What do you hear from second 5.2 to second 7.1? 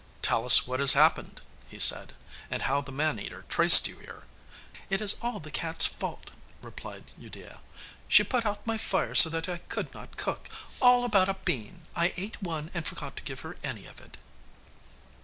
all the cat's fault,' replied